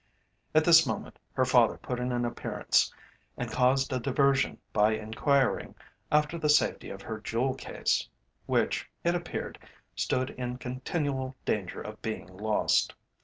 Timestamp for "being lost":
12.01-12.95